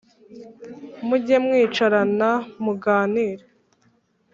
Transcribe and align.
mujye 1.07 1.35
mwicarana 1.45 2.29
muganire 2.63 3.45